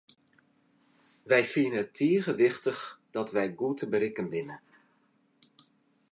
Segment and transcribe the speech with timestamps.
[1.29, 2.81] Wy fine it tige wichtich
[3.15, 4.57] dat wy goed te berikken binne.